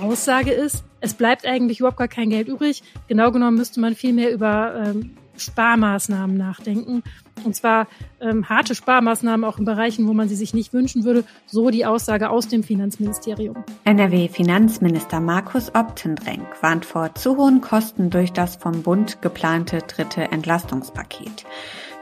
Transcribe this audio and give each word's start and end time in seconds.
Aussage 0.00 0.52
ist, 0.52 0.84
es 1.00 1.14
bleibt 1.14 1.46
eigentlich 1.46 1.80
überhaupt 1.80 1.98
gar 1.98 2.08
kein 2.08 2.30
Geld 2.30 2.48
übrig. 2.48 2.82
Genau 3.08 3.30
genommen 3.32 3.56
müsste 3.56 3.80
man 3.80 3.94
viel 3.94 4.12
mehr 4.12 4.32
über 4.32 4.74
ähm, 4.86 5.16
Sparmaßnahmen 5.36 6.36
nachdenken. 6.36 7.02
Und 7.44 7.56
zwar 7.56 7.86
ähm, 8.20 8.48
harte 8.48 8.74
Sparmaßnahmen 8.74 9.44
auch 9.44 9.58
in 9.58 9.64
Bereichen, 9.64 10.06
wo 10.06 10.12
man 10.12 10.28
sie 10.28 10.34
sich 10.36 10.52
nicht 10.52 10.72
wünschen 10.72 11.04
würde. 11.04 11.24
So 11.46 11.70
die 11.70 11.86
Aussage 11.86 12.30
aus 12.30 12.48
dem 12.48 12.62
Finanzministerium. 12.62 13.56
NRW-Finanzminister 13.84 15.20
Markus 15.20 15.74
Optendrenk 15.74 16.46
warnt 16.62 16.84
vor 16.84 17.14
zu 17.14 17.36
hohen 17.36 17.60
Kosten 17.60 18.10
durch 18.10 18.32
das 18.32 18.56
vom 18.56 18.82
Bund 18.82 19.22
geplante 19.22 19.78
dritte 19.78 20.22
Entlastungspaket. 20.22 21.46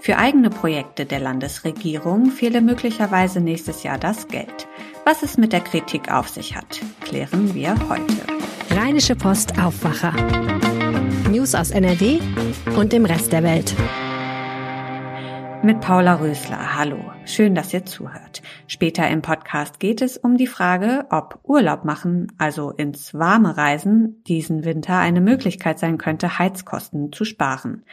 Für 0.01 0.17
eigene 0.17 0.49
Projekte 0.49 1.07
der 1.07 1.19
Landesregierung 1.19 2.31
fehle 2.31 2.61
möglicherweise 2.61 3.41
nächstes 3.41 3.83
Jahr 3.83 3.99
das 3.99 4.29
Geld. 4.29 4.69
Was 5.05 5.23
es 5.23 5.37
mit 5.37 5.53
der 5.53 5.61
Kritik 5.61 6.13
auf 6.13 6.29
sich 6.29 6.57
hat, 6.57 6.81
klären 7.01 7.55
wir 7.55 7.75
heute. 7.89 8.15
Rheinische 8.71 9.17
Post 9.17 9.59
Aufwacher. 9.59 10.13
News 11.31 11.55
aus 11.55 11.73
NRW 11.73 12.21
und 12.77 12.93
dem 12.93 13.05
Rest 13.07 13.33
der 13.33 13.43
Welt. 13.43 13.75
Mit 15.65 15.81
Paula 15.81 16.15
Rösler. 16.15 16.77
Hallo. 16.77 16.99
Schön, 17.25 17.57
dass 17.57 17.75
ihr 17.75 17.85
zuhört. 17.85 18.43
Später 18.69 19.09
im 19.09 19.23
Podcast 19.23 19.81
geht 19.81 20.01
es 20.01 20.17
um 20.17 20.37
die 20.37 20.47
Frage, 20.47 21.07
ob 21.11 21.41
Urlaub 21.43 21.85
machen, 21.85 22.33
also 22.39 22.71
ins 22.71 23.13
warme 23.15 23.57
Reisen, 23.57 24.23
diesen 24.29 24.65
Winter 24.65 24.99
eine 24.99 25.21
Möglichkeit 25.21 25.81
sein 25.81 25.99
könnte, 25.99 26.39
Heizkosten 26.39 27.13
zu 27.13 27.25
sparen. 27.25 27.85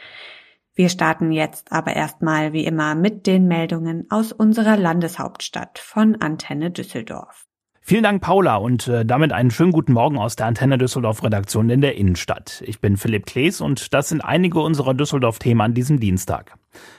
Wir 0.76 0.90
starten 0.90 1.32
jetzt 1.32 1.72
aber 1.72 1.96
erstmal 1.96 2.52
wie 2.52 2.66
immer 2.66 2.94
mit 2.94 3.26
den 3.26 3.48
Meldungen 3.48 4.06
aus 4.10 4.30
unserer 4.30 4.76
Landeshauptstadt 4.76 5.78
von 5.78 6.16
Antenne 6.20 6.70
Düsseldorf. 6.70 7.46
Vielen 7.80 8.02
Dank, 8.02 8.20
Paula, 8.20 8.56
und 8.56 8.86
äh, 8.88 9.06
damit 9.06 9.32
einen 9.32 9.50
schönen 9.50 9.72
guten 9.72 9.94
Morgen 9.94 10.18
aus 10.18 10.36
der 10.36 10.44
Antenne 10.44 10.76
Düsseldorf 10.76 11.24
Redaktion 11.24 11.70
in 11.70 11.80
der 11.80 11.96
Innenstadt. 11.96 12.62
Ich 12.66 12.80
bin 12.80 12.98
Philipp 12.98 13.24
Klees 13.24 13.62
und 13.62 13.94
das 13.94 14.10
sind 14.10 14.20
einige 14.20 14.60
unserer 14.60 14.92
Düsseldorf-Themen 14.92 15.62
an 15.62 15.72
diesem 15.72 15.98
Dienstag. 15.98 16.58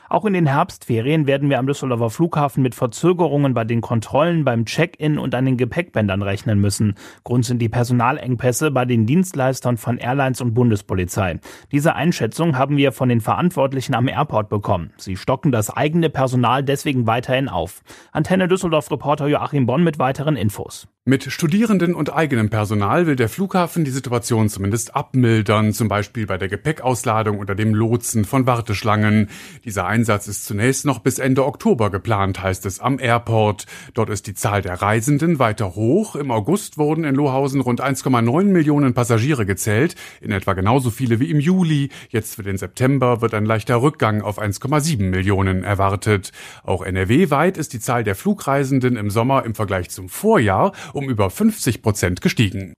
Auch 0.10 0.26
in 0.26 0.34
den 0.34 0.48
Herbstferien 0.48 1.28
werden 1.28 1.50
wir 1.50 1.60
am 1.60 1.68
Düsseldorfer 1.68 2.10
Flughafen 2.10 2.64
mit 2.64 2.76
Verzögerungen 2.76 3.54
bei 3.54 3.66
den 3.66 3.82
Kontrollen 3.82 4.46
beim 4.46 4.66
Check-in 4.66 5.18
und 5.20 5.36
an 5.36 5.46
den 5.46 5.58
Gepäckbändern 5.58 6.22
rechnen 6.22 6.60
müssen. 6.60 6.96
Grund 7.26 7.46
sind 7.46 7.62
die 7.62 7.68
Personalengpässe 7.68 8.72
bei 8.72 8.86
den 8.86 9.06
Dienstleistern 9.06 9.76
von 9.76 9.98
Airlines 9.98 10.40
und 10.40 10.54
Bundespolizei. 10.54 11.40
Diese 11.72 11.96
Einschätzung 11.96 12.58
haben 12.58 12.78
wir 12.78 12.94
von 12.94 13.10
den 13.10 13.20
Verantwortlichen 13.20 13.96
am 13.96 14.08
Airport 14.08 14.50
bekommen. 14.50 14.92
Sie 14.98 15.18
stocken 15.18 15.52
das 15.52 15.70
eigene 15.70 16.10
Personal 16.10 16.64
deswegen 16.64 17.06
weiterhin 17.06 17.50
auf. 17.50 17.84
Antenne 18.14 18.48
Düsseldorf 18.48 18.90
Reporter 18.90 19.28
Joachim 19.28 19.66
Bonn 19.66 19.84
mit 19.84 20.00
weiteren 20.00 20.38
Infos. 20.38 20.88
Mit 21.10 21.24
Studierenden 21.24 21.96
und 21.96 22.14
eigenem 22.14 22.50
Personal 22.50 23.08
will 23.08 23.16
der 23.16 23.30
Flughafen 23.30 23.86
die 23.86 23.92
Situation 23.92 24.50
zumindest 24.50 24.94
abmildern, 24.94 25.72
zum 25.72 25.88
Beispiel 25.88 26.26
bei 26.26 26.38
der 26.38 26.50
Gepäckausladung 26.50 27.40
oder 27.40 27.56
dem 27.56 27.74
Lotsen 27.74 28.26
von 28.26 28.46
Warteschlangen. 28.46 29.30
Dieser 29.68 29.86
Einsatz 29.86 30.30
ist 30.30 30.46
zunächst 30.46 30.86
noch 30.86 31.00
bis 31.00 31.20
Ende 31.20 31.46
Oktober 31.46 31.90
geplant, 31.90 32.42
heißt 32.42 32.66
es 32.66 32.80
am 32.80 33.00
Airport. 33.00 33.66
Dort 33.94 34.10
ist 34.10 34.26
die 34.26 34.34
Zahl 34.34 34.62
der 34.62 34.82
Reisenden 34.82 35.40
weiter 35.40 35.76
hoch. 35.76 36.16
Im 36.16 36.32
August 36.32 36.78
wurden 36.78 37.04
in 37.04 37.16
Lohausen 37.16 37.60
rund 37.60 37.84
1,9 37.84 38.46
Millionen 38.46 38.94
Passagiere 38.94 39.46
gezählt, 39.46 39.96
in 40.22 40.32
etwa 40.32 40.54
genauso 40.54 40.90
viele 40.90 41.20
wie 41.20 41.30
im 41.30 41.42
Juli. 41.42 41.90
Jetzt 42.08 42.36
für 42.36 42.44
den 42.44 42.58
September 42.58 43.20
wird 43.20 43.34
ein 43.34 43.46
leichter 43.46 43.82
Rückgang 43.82 44.22
auf 44.22 44.40
1,7 44.40 45.04
Millionen 45.04 45.66
erwartet. 45.66 46.32
Auch 46.64 46.82
NRW-weit 46.82 47.58
ist 47.58 47.74
die 47.74 47.82
Zahl 47.82 48.06
der 48.06 48.16
Flugreisenden 48.16 48.96
im 48.96 49.10
Sommer 49.10 49.44
im 49.44 49.54
Vergleich 49.54 49.90
zum 49.90 50.08
Vorjahr 50.08 50.72
um 50.94 51.10
über 51.10 51.30
50 51.30 51.82
Prozent 51.82 52.22
gestiegen. 52.22 52.74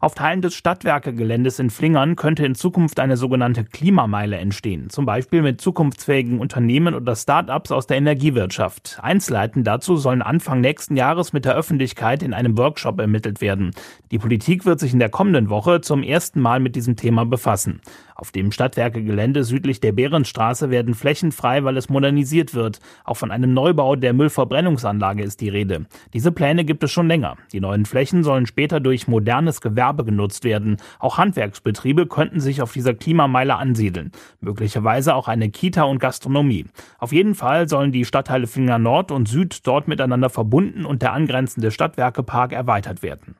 Auf 0.00 0.14
Teilen 0.14 0.42
des 0.42 0.54
Stadtwerkegeländes 0.54 1.58
in 1.58 1.70
Flingern 1.70 2.14
könnte 2.14 2.46
in 2.46 2.54
Zukunft 2.54 3.00
eine 3.00 3.16
sogenannte 3.16 3.64
Klimameile 3.64 4.36
entstehen, 4.36 4.90
zum 4.90 5.06
Beispiel 5.06 5.42
mit 5.42 5.60
zukunftsfähigen 5.60 6.38
Unternehmen 6.38 6.94
oder 6.94 7.16
Start-ups 7.16 7.72
aus 7.72 7.88
der 7.88 7.96
Energiewirtschaft. 7.96 9.00
Einzelheiten 9.02 9.64
dazu 9.64 9.96
sollen 9.96 10.22
Anfang 10.22 10.60
nächsten 10.60 10.96
Jahres 10.96 11.32
mit 11.32 11.44
der 11.44 11.56
Öffentlichkeit 11.56 12.22
in 12.22 12.32
einem 12.32 12.56
Workshop 12.56 13.00
ermittelt 13.00 13.40
werden. 13.40 13.72
Die 14.12 14.18
Politik 14.18 14.64
wird 14.64 14.78
sich 14.78 14.92
in 14.92 15.00
der 15.00 15.08
kommenden 15.08 15.50
Woche 15.50 15.80
zum 15.80 16.04
ersten 16.04 16.40
Mal 16.40 16.60
mit 16.60 16.76
diesem 16.76 16.94
Thema 16.94 17.24
befassen. 17.24 17.80
Auf 18.20 18.32
dem 18.32 18.50
Stadtwerkegelände 18.50 19.44
südlich 19.44 19.78
der 19.78 19.92
Bärenstraße 19.92 20.70
werden 20.70 20.94
Flächen 20.94 21.30
frei, 21.30 21.62
weil 21.62 21.76
es 21.76 21.88
modernisiert 21.88 22.52
wird. 22.52 22.80
Auch 23.04 23.16
von 23.16 23.30
einem 23.30 23.54
Neubau 23.54 23.94
der 23.94 24.12
Müllverbrennungsanlage 24.12 25.22
ist 25.22 25.40
die 25.40 25.50
Rede. 25.50 25.86
Diese 26.14 26.32
Pläne 26.32 26.64
gibt 26.64 26.82
es 26.82 26.90
schon 26.90 27.06
länger. 27.06 27.36
Die 27.52 27.60
neuen 27.60 27.86
Flächen 27.86 28.24
sollen 28.24 28.46
später 28.46 28.80
durch 28.80 29.06
modernes 29.06 29.60
Gewerbe 29.60 30.04
genutzt 30.04 30.42
werden. 30.42 30.78
Auch 30.98 31.16
Handwerksbetriebe 31.16 32.08
könnten 32.08 32.40
sich 32.40 32.60
auf 32.60 32.72
dieser 32.72 32.92
Klimameile 32.92 33.54
ansiedeln. 33.54 34.10
Möglicherweise 34.40 35.14
auch 35.14 35.28
eine 35.28 35.50
Kita 35.50 35.84
und 35.84 36.00
Gastronomie. 36.00 36.66
Auf 36.98 37.12
jeden 37.12 37.36
Fall 37.36 37.68
sollen 37.68 37.92
die 37.92 38.04
Stadtteile 38.04 38.48
Finger 38.48 38.80
Nord 38.80 39.12
und 39.12 39.28
Süd 39.28 39.64
dort 39.64 39.86
miteinander 39.86 40.28
verbunden 40.28 40.86
und 40.86 41.02
der 41.02 41.12
angrenzende 41.12 41.70
Stadtwerkepark 41.70 42.52
erweitert 42.52 43.04
werden. 43.04 43.36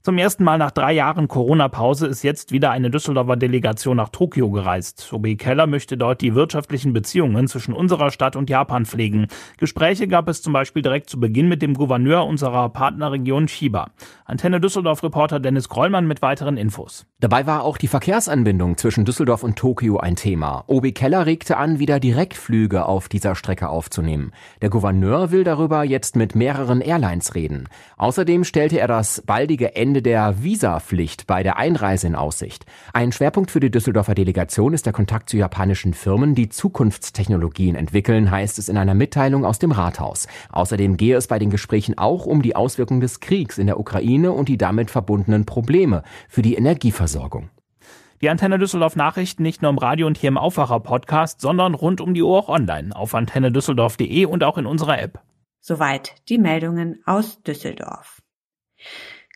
Zum 0.00 0.16
ersten 0.16 0.44
Mal 0.44 0.58
nach 0.58 0.70
drei 0.70 0.92
Jahren 0.92 1.26
Corona-Pause 1.26 2.06
ist 2.06 2.22
jetzt 2.22 2.52
wieder 2.52 2.70
eine 2.70 2.88
Düsseldorfer 2.88 3.34
Delegation 3.34 3.96
nach 3.96 4.10
Tokio 4.10 4.48
gereist. 4.48 5.12
Obi 5.12 5.36
Keller 5.36 5.66
möchte 5.66 5.96
dort 5.96 6.20
die 6.20 6.36
wirtschaftlichen 6.36 6.92
Beziehungen 6.92 7.48
zwischen 7.48 7.74
unserer 7.74 8.12
Stadt 8.12 8.36
und 8.36 8.48
Japan 8.48 8.86
pflegen. 8.86 9.26
Gespräche 9.58 10.06
gab 10.06 10.28
es 10.28 10.40
zum 10.40 10.52
Beispiel 10.52 10.82
direkt 10.82 11.10
zu 11.10 11.18
Beginn 11.18 11.48
mit 11.48 11.62
dem 11.62 11.74
Gouverneur 11.74 12.24
unserer 12.26 12.68
Partnerregion 12.68 13.48
Chiba. 13.48 13.90
Antenne 14.24 14.60
Düsseldorf-Reporter 14.60 15.40
Dennis 15.40 15.68
Krollmann 15.68 16.06
mit 16.06 16.22
weiteren 16.22 16.56
Infos. 16.56 17.04
Dabei 17.18 17.46
war 17.48 17.64
auch 17.64 17.76
die 17.76 17.88
Verkehrsanbindung 17.88 18.76
zwischen 18.76 19.04
Düsseldorf 19.04 19.42
und 19.42 19.56
Tokio 19.56 19.98
ein 19.98 20.14
Thema. 20.14 20.62
Obi 20.68 20.92
Keller 20.92 21.26
regte 21.26 21.56
an, 21.56 21.80
wieder 21.80 21.98
Direktflüge 21.98 22.86
auf 22.86 23.08
dieser 23.08 23.34
Strecke 23.34 23.68
aufzunehmen. 23.68 24.30
Der 24.62 24.70
Gouverneur 24.70 25.32
will 25.32 25.42
darüber 25.42 25.82
jetzt 25.82 26.14
mit 26.14 26.36
mehreren 26.36 26.80
Airlines 26.80 27.34
reden. 27.34 27.68
Außerdem 27.96 28.44
stellte 28.44 28.78
er 28.78 28.86
das 28.86 29.22
baldige 29.26 29.74
Ende 29.74 29.87
Ende 29.88 30.02
der 30.02 30.42
Visapflicht 30.42 31.26
bei 31.26 31.42
der 31.42 31.56
Einreise 31.56 32.08
in 32.08 32.14
Aussicht. 32.14 32.66
Ein 32.92 33.10
Schwerpunkt 33.10 33.50
für 33.50 33.58
die 33.58 33.70
Düsseldorfer 33.70 34.14
Delegation 34.14 34.74
ist 34.74 34.84
der 34.84 34.92
Kontakt 34.92 35.30
zu 35.30 35.38
japanischen 35.38 35.94
Firmen, 35.94 36.34
die 36.34 36.50
Zukunftstechnologien 36.50 37.74
entwickeln, 37.74 38.30
heißt 38.30 38.58
es 38.58 38.68
in 38.68 38.76
einer 38.76 38.92
Mitteilung 38.92 39.46
aus 39.46 39.58
dem 39.58 39.72
Rathaus. 39.72 40.28
Außerdem 40.52 40.98
gehe 40.98 41.16
es 41.16 41.26
bei 41.26 41.38
den 41.38 41.48
Gesprächen 41.48 41.96
auch 41.96 42.26
um 42.26 42.42
die 42.42 42.54
Auswirkungen 42.54 43.00
des 43.00 43.20
Kriegs 43.20 43.56
in 43.56 43.66
der 43.66 43.80
Ukraine 43.80 44.32
und 44.32 44.50
die 44.50 44.58
damit 44.58 44.90
verbundenen 44.90 45.46
Probleme 45.46 46.02
für 46.28 46.42
die 46.42 46.56
Energieversorgung. 46.56 47.48
Die 48.20 48.28
Antenne 48.28 48.58
Düsseldorf 48.58 48.94
Nachrichten 48.94 49.42
nicht 49.42 49.62
nur 49.62 49.70
im 49.70 49.78
Radio 49.78 50.06
und 50.06 50.18
hier 50.18 50.28
im 50.28 50.36
Aufwacher 50.36 50.80
Podcast, 50.80 51.40
sondern 51.40 51.72
rund 51.72 52.02
um 52.02 52.12
die 52.12 52.22
Uhr 52.22 52.36
auch 52.36 52.50
online 52.50 52.94
auf 52.94 53.14
antennedüsseldorf.de 53.14 54.26
und 54.26 54.44
auch 54.44 54.58
in 54.58 54.66
unserer 54.66 55.00
App. 55.00 55.22
Soweit 55.60 56.14
die 56.28 56.36
Meldungen 56.36 57.00
aus 57.06 57.42
Düsseldorf. 57.42 58.20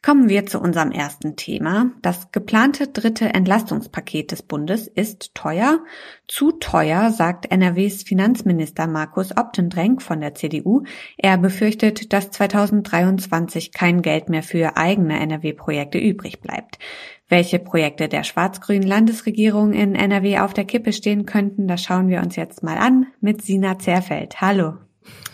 Kommen 0.05 0.29
wir 0.29 0.47
zu 0.47 0.59
unserem 0.59 0.91
ersten 0.91 1.37
Thema. 1.37 1.93
Das 2.03 2.33
geplante 2.33 2.89
dritte 2.89 3.27
Entlastungspaket 3.27 4.33
des 4.33 4.43
Bundes 4.43 4.89
ist 4.89 5.33
teuer. 5.37 5.79
Zu 6.27 6.51
teuer, 6.51 7.13
sagt 7.13 7.53
NRWs 7.53 8.03
Finanzminister 8.03 8.89
Markus 8.89 9.37
Optendrenk 9.37 10.03
von 10.03 10.21
der 10.21 10.35
CDU. 10.35 10.83
Er 11.17 11.39
befürchtet, 11.39 12.13
dass 12.13 12.33
2023 12.33 13.71
kein 13.71 14.03
Geld 14.03 14.29
mehr 14.29 14.43
für 14.43 14.77
eigene 14.77 15.21
NRW-Projekte 15.21 15.99
übrig 15.99 16.41
bleibt. 16.41 16.81
Welche 17.29 17.61
Projekte 17.61 18.09
der 18.09 18.25
schwarz-grünen 18.25 18.89
Landesregierung 18.89 19.73
in 19.73 19.95
NRW 19.95 20.41
auf 20.41 20.53
der 20.53 20.65
Kippe 20.65 20.93
stehen 20.93 21.27
könnten, 21.27 21.69
das 21.69 21.81
schauen 21.81 22.09
wir 22.09 22.23
uns 22.23 22.35
jetzt 22.35 22.65
mal 22.65 22.77
an 22.77 23.07
mit 23.21 23.43
Sina 23.43 23.79
Zerfeld. 23.79 24.41
Hallo. 24.41 24.79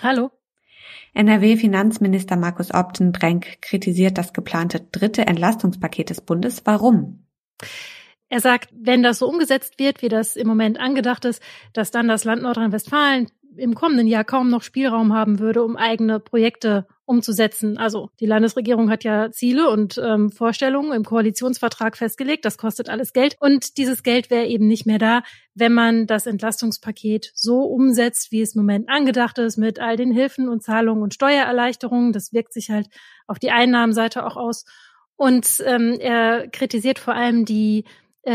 Hallo. 0.02 0.30
NRW-Finanzminister 1.14 2.36
Markus 2.36 2.72
Opten-Brenk 2.72 3.60
kritisiert 3.62 4.18
das 4.18 4.32
geplante 4.32 4.80
dritte 4.80 5.26
Entlastungspaket 5.26 6.10
des 6.10 6.20
Bundes. 6.20 6.62
Warum? 6.64 7.26
Er 8.30 8.40
sagt, 8.40 8.68
wenn 8.72 9.02
das 9.02 9.18
so 9.20 9.26
umgesetzt 9.26 9.78
wird, 9.78 10.02
wie 10.02 10.10
das 10.10 10.36
im 10.36 10.46
Moment 10.46 10.78
angedacht 10.78 11.24
ist, 11.24 11.42
dass 11.72 11.90
dann 11.90 12.08
das 12.08 12.24
Land 12.24 12.42
Nordrhein-Westfalen 12.42 13.30
im 13.58 13.74
kommenden 13.74 14.06
Jahr 14.06 14.24
kaum 14.24 14.48
noch 14.50 14.62
Spielraum 14.62 15.12
haben 15.12 15.38
würde, 15.38 15.62
um 15.62 15.76
eigene 15.76 16.20
Projekte 16.20 16.86
umzusetzen. 17.04 17.78
Also 17.78 18.10
die 18.20 18.26
Landesregierung 18.26 18.90
hat 18.90 19.02
ja 19.02 19.30
Ziele 19.30 19.70
und 19.70 19.98
ähm, 20.04 20.30
Vorstellungen 20.30 20.92
im 20.92 21.04
Koalitionsvertrag 21.04 21.96
festgelegt. 21.96 22.44
Das 22.44 22.58
kostet 22.58 22.90
alles 22.90 23.14
Geld. 23.14 23.36
Und 23.40 23.78
dieses 23.78 24.02
Geld 24.02 24.30
wäre 24.30 24.46
eben 24.46 24.66
nicht 24.66 24.84
mehr 24.84 24.98
da, 24.98 25.22
wenn 25.54 25.72
man 25.72 26.06
das 26.06 26.26
Entlastungspaket 26.26 27.32
so 27.34 27.62
umsetzt, 27.62 28.30
wie 28.30 28.42
es 28.42 28.54
im 28.54 28.60
Moment 28.60 28.90
angedacht 28.90 29.38
ist, 29.38 29.56
mit 29.56 29.80
all 29.80 29.96
den 29.96 30.12
Hilfen 30.12 30.48
und 30.50 30.62
Zahlungen 30.62 31.02
und 31.02 31.14
Steuererleichterungen. 31.14 32.12
Das 32.12 32.34
wirkt 32.34 32.52
sich 32.52 32.70
halt 32.70 32.88
auf 33.26 33.38
die 33.38 33.50
Einnahmenseite 33.50 34.26
auch 34.26 34.36
aus. 34.36 34.66
Und 35.16 35.62
ähm, 35.66 35.96
er 35.98 36.46
kritisiert 36.48 36.98
vor 36.98 37.14
allem 37.14 37.44
die 37.44 37.84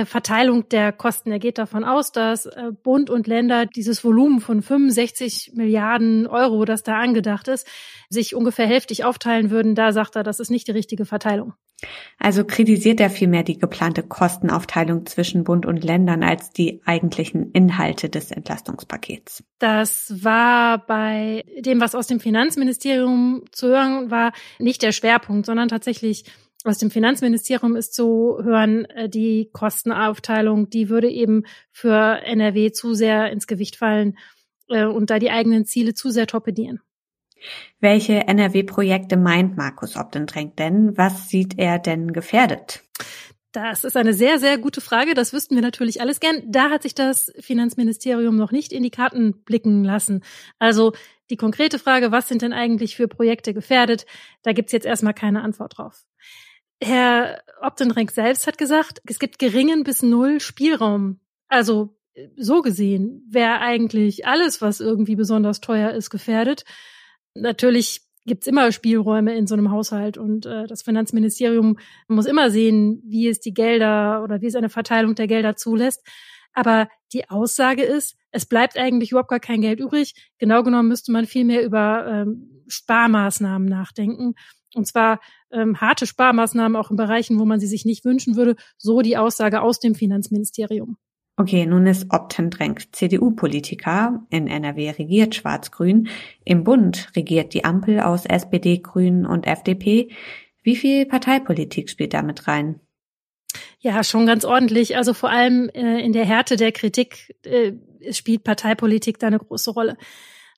Verteilung 0.06 0.68
der 0.70 0.92
Kosten. 0.92 1.32
Er 1.32 1.40
geht 1.40 1.58
davon 1.58 1.84
aus, 1.84 2.12
dass 2.12 2.46
äh, 2.46 2.72
Bund 2.84 3.10
und 3.10 3.28
Länder 3.28 3.66
dieses 3.66 4.04
Volumen 4.04 4.42
von 4.42 4.62
65 4.62 5.52
Milliarden 5.56 6.28
Euro, 6.28 6.66
das 6.66 6.84
da 6.84 7.00
angedacht 7.00 7.48
ist, 7.48 7.68
sich 8.10 8.36
ungefähr 8.36 8.68
hälftig 8.68 9.06
aufteilen 9.06 9.50
würden. 9.52 9.76
Da 9.76 9.92
sagt 9.92 10.16
er, 10.16 10.24
das 10.24 10.40
ist 10.40 10.52
nicht 10.52 10.68
die 10.68 10.72
richtige 10.72 11.06
Verteilung. 11.06 11.54
Also 12.18 12.46
kritisiert 12.46 13.00
er 13.00 13.10
vielmehr 13.10 13.44
die 13.44 13.58
geplante 13.58 14.04
Kostenaufteilung 14.04 15.06
zwischen 15.06 15.44
Bund 15.44 15.66
und 15.66 15.84
Ländern 15.84 16.24
als 16.24 16.52
die 16.52 16.82
eigentlichen 16.86 17.52
Inhalte 17.52 18.10
des 18.10 18.32
Entlastungspakets. 18.32 19.44
Das 19.60 20.24
war 20.24 20.86
bei 20.86 21.44
dem, 21.60 21.82
was 21.82 21.96
aus 21.96 22.08
dem 22.08 22.20
Finanzministerium 22.20 23.44
zu 23.52 23.68
hören 23.68 24.12
war, 24.12 24.32
nicht 24.60 24.82
der 24.82 24.92
Schwerpunkt, 24.92 25.46
sondern 25.46 25.68
tatsächlich 25.68 26.26
aus 26.64 26.78
dem 26.78 26.92
Finanzministerium 26.92 27.76
ist 27.76 27.94
zu 27.94 28.40
hören, 28.42 28.86
äh, 28.86 29.10
die 29.10 29.50
Kostenaufteilung, 29.52 30.70
die 30.70 30.90
würde 30.90 31.10
eben 31.10 31.44
für 31.72 32.22
NRW 32.24 32.72
zu 32.72 32.94
sehr 32.94 33.32
ins 33.32 33.48
Gewicht 33.48 33.76
fallen 33.76 34.18
äh, 34.70 34.86
und 34.86 35.10
da 35.10 35.20
die 35.20 35.32
eigenen 35.32 35.66
Ziele 35.66 35.94
zu 35.94 36.10
sehr 36.10 36.28
torpedieren. 36.28 36.80
Welche 37.80 38.28
NRW-Projekte 38.28 39.18
meint 39.18 39.58
Markus 39.58 39.98
Obdendrenk 39.98 40.56
denn? 40.56 40.98
Was 40.98 41.30
sieht 41.30 41.60
er 41.60 41.80
denn 41.80 42.14
gefährdet? 42.14 42.84
Das 43.52 43.84
ist 43.84 43.96
eine 43.98 44.14
sehr, 44.14 44.40
sehr 44.40 44.58
gute 44.58 44.82
Frage. 44.82 45.14
Das 45.14 45.32
wüssten 45.32 45.54
wir 45.54 45.62
natürlich 45.62 46.02
alles 46.02 46.20
gern. 46.20 46.42
Da 46.48 46.72
hat 46.72 46.82
sich 46.82 46.96
das 46.96 47.32
Finanzministerium 47.40 48.36
noch 48.36 48.52
nicht 48.52 48.74
in 48.74 48.82
die 48.82 48.90
Karten 48.90 49.44
blicken 49.44 49.84
lassen. 49.84 50.24
Also 50.58 50.94
die 51.30 51.38
konkrete 51.38 51.78
Frage, 51.78 52.12
was 52.12 52.28
sind 52.28 52.42
denn 52.42 52.54
eigentlich 52.54 52.96
für 52.96 53.08
Projekte 53.08 53.54
gefährdet? 53.54 54.08
Da 54.42 54.54
gibt's 54.54 54.72
jetzt 54.72 54.88
erstmal 54.88 55.14
keine 55.14 55.44
Antwort 55.44 55.78
drauf. 55.78 56.04
Herr 56.84 57.42
Obdendrenk 57.62 58.12
selbst 58.12 58.48
hat 58.48 58.58
gesagt, 58.58 59.02
es 59.08 59.20
gibt 59.20 59.40
geringen 59.40 59.84
bis 59.84 60.04
null 60.04 60.40
Spielraum. 60.40 61.20
Also 61.48 61.96
so 62.38 62.62
gesehen 62.62 63.26
wäre 63.30 63.60
eigentlich 63.60 64.28
alles, 64.28 64.62
was 64.62 64.80
irgendwie 64.80 65.16
besonders 65.16 65.62
teuer 65.62 65.92
ist, 65.92 66.10
gefährdet 66.10 66.64
natürlich 67.36 68.02
gibt's 68.26 68.48
immer 68.48 68.72
Spielräume 68.72 69.36
in 69.36 69.48
so 69.48 69.56
einem 69.56 69.72
Haushalt 69.72 70.18
und 70.18 70.46
äh, 70.46 70.66
das 70.66 70.84
Finanzministerium 70.84 71.78
muss 72.08 72.26
immer 72.26 72.52
sehen, 72.52 73.02
wie 73.06 73.28
es 73.28 73.40
die 73.40 73.54
Gelder 73.54 74.24
oder 74.24 74.42
wie 74.42 74.48
es 74.48 74.56
eine 74.56 74.70
Verteilung 74.70 75.16
der 75.16 75.28
Gelder 75.28 75.56
zulässt. 75.56 76.06
Aber 76.54 76.88
die 77.12 77.30
Aussage 77.30 77.84
ist, 77.84 78.16
es 78.32 78.46
bleibt 78.46 78.78
eigentlich 78.78 79.12
überhaupt 79.12 79.30
gar 79.30 79.40
kein 79.40 79.62
Geld 79.62 79.80
übrig. 79.80 80.14
Genau 80.38 80.64
genommen 80.64 80.88
müsste 80.88 81.12
man 81.12 81.26
viel 81.26 81.44
mehr 81.44 81.66
über 81.66 82.08
ähm, 82.08 82.64
Sparmaßnahmen 82.68 83.68
nachdenken. 83.68 84.36
Und 84.76 84.88
zwar 84.88 85.20
ähm, 85.52 85.80
harte 85.80 86.08
Sparmaßnahmen 86.08 86.76
auch 86.76 86.92
in 86.92 86.98
Bereichen, 86.98 87.40
wo 87.40 87.46
man 87.46 87.60
sie 87.60 87.68
sich 87.68 87.86
nicht 87.86 88.06
wünschen 88.06 88.36
würde. 88.36 88.56
So 88.78 89.02
die 89.02 89.18
Aussage 89.18 89.62
aus 89.62 89.80
dem 89.80 89.96
Finanzministerium. 89.96 90.98
Okay, 91.36 91.66
nun 91.66 91.88
ist 91.88 92.12
Optendrenk 92.12 92.94
CDU-Politiker. 92.96 94.24
In 94.30 94.48
NRW 94.48 94.92
regiert 94.92 95.34
Schwarz-Grün. 95.34 96.10
Im 96.46 96.64
Bund 96.64 97.10
regiert 97.16 97.56
die 97.56 97.66
Ampel 97.66 98.00
aus 98.00 98.26
SPD, 98.26 98.78
Grünen 98.78 99.26
und 99.26 99.48
FDP. 99.48 100.10
Wie 100.62 100.76
viel 100.76 101.08
Parteipolitik 101.08 101.90
spielt 101.90 102.14
da 102.14 102.22
mit 102.22 102.48
rein? 102.48 102.80
Ja, 103.80 104.04
schon 104.04 104.28
ganz 104.28 104.46
ordentlich. 104.46 104.96
Also 104.96 105.14
vor 105.14 105.30
allem 105.30 105.70
äh, 105.70 106.00
in 106.00 106.14
der 106.14 106.26
Härte 106.26 106.56
der 106.56 106.72
Kritik 106.72 107.36
äh, 107.44 107.74
spielt 108.12 108.44
Parteipolitik 108.44 109.18
da 109.18 109.28
eine 109.28 109.40
große 109.40 109.72
Rolle. 109.72 109.98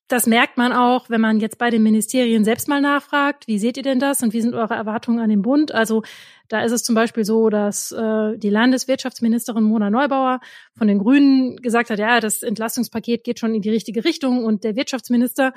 Das 0.07 0.27
merkt 0.27 0.57
man 0.57 0.71
auch, 0.71 1.09
wenn 1.09 1.21
man 1.21 1.39
jetzt 1.39 1.57
bei 1.57 1.71
den 1.71 1.81
Ministerien 1.81 2.43
selbst 2.43 2.67
mal 2.67 2.79
nachfragt, 2.79 3.47
wie 3.47 3.57
seht 3.57 3.75
ihr 3.77 3.83
denn 3.83 3.99
das 3.99 4.21
und 4.21 4.33
wie 4.33 4.41
sind 4.41 4.53
eure 4.53 4.75
Erwartungen 4.75 5.19
an 5.19 5.29
den 5.29 5.41
Bund? 5.41 5.71
Also 5.71 6.03
da 6.47 6.63
ist 6.63 6.71
es 6.71 6.83
zum 6.83 6.93
Beispiel 6.93 7.25
so, 7.25 7.49
dass 7.49 7.91
äh, 7.91 8.37
die 8.37 8.51
Landeswirtschaftsministerin 8.51 9.63
Mona 9.63 9.89
Neubauer 9.89 10.41
von 10.77 10.87
den 10.87 10.99
Grünen 10.99 11.55
gesagt 11.57 11.89
hat, 11.89 11.97
ja, 11.97 12.19
das 12.19 12.43
Entlastungspaket 12.43 13.23
geht 13.23 13.39
schon 13.39 13.55
in 13.55 13.63
die 13.63 13.71
richtige 13.71 14.05
Richtung 14.05 14.45
und 14.45 14.63
der 14.63 14.75
Wirtschaftsminister 14.75 15.53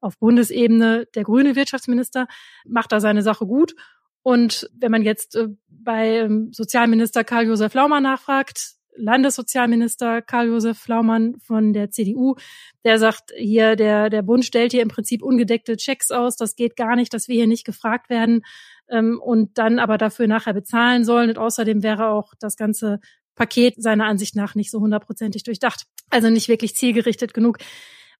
auf 0.00 0.18
Bundesebene, 0.18 1.06
der 1.14 1.22
grüne 1.22 1.54
Wirtschaftsminister, 1.54 2.26
macht 2.66 2.90
da 2.90 2.98
seine 2.98 3.22
Sache 3.22 3.46
gut. 3.46 3.76
Und 4.22 4.68
wenn 4.76 4.90
man 4.90 5.02
jetzt 5.02 5.36
äh, 5.36 5.48
bei 5.68 6.18
ähm, 6.18 6.50
Sozialminister 6.52 7.22
Karl-Josef 7.22 7.74
Laumann 7.74 8.02
nachfragt, 8.02 8.74
Landessozialminister 8.96 10.22
Karl-Josef 10.22 10.78
Flaumann 10.78 11.36
von 11.38 11.72
der 11.72 11.90
CDU, 11.90 12.36
der 12.84 12.98
sagt 12.98 13.32
hier, 13.36 13.76
der, 13.76 14.10
der 14.10 14.22
Bund 14.22 14.44
stellt 14.44 14.72
hier 14.72 14.82
im 14.82 14.88
Prinzip 14.88 15.22
ungedeckte 15.22 15.76
Checks 15.76 16.10
aus. 16.10 16.36
Das 16.36 16.56
geht 16.56 16.76
gar 16.76 16.96
nicht, 16.96 17.12
dass 17.14 17.28
wir 17.28 17.36
hier 17.36 17.46
nicht 17.46 17.64
gefragt 17.64 18.10
werden 18.10 18.42
ähm, 18.88 19.20
und 19.22 19.58
dann 19.58 19.78
aber 19.78 19.98
dafür 19.98 20.26
nachher 20.26 20.54
bezahlen 20.54 21.04
sollen. 21.04 21.30
Und 21.30 21.38
außerdem 21.38 21.82
wäre 21.82 22.08
auch 22.08 22.34
das 22.38 22.56
ganze 22.56 23.00
Paket 23.34 23.82
seiner 23.82 24.06
Ansicht 24.06 24.36
nach 24.36 24.54
nicht 24.54 24.70
so 24.70 24.80
hundertprozentig 24.80 25.42
durchdacht. 25.42 25.84
Also 26.10 26.30
nicht 26.30 26.48
wirklich 26.48 26.76
zielgerichtet 26.76 27.34
genug. 27.34 27.58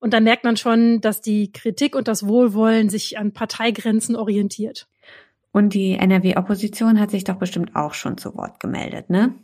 Und 0.01 0.13
dann 0.13 0.25
merkt 0.25 0.45
man 0.45 0.57
schon, 0.57 1.01
dass 1.01 1.21
die 1.21 1.53
Kritik 1.53 1.95
und 1.95 2.09
das 2.09 2.27
Wohlwollen 2.27 2.91
sich 2.91 3.17
an 3.19 3.33
Parteigrenzen 3.33 4.17
orientiert. 4.17 4.89
Und 5.53 5.73
die 5.73 5.93
NRW-Opposition 5.93 6.99
hat 6.99 7.13
sich 7.13 7.25
doch 7.25 7.37
bestimmt 7.37 7.77
auch 7.77 7.95
schon 7.95 8.19
zu 8.19 8.35
Wort 8.35 8.59
gemeldet, 8.59 9.09
ne? 9.09 9.35